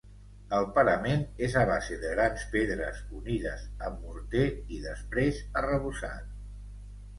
[0.59, 6.37] El parament és a base de grans pedres unides amb morter i després arrebossat.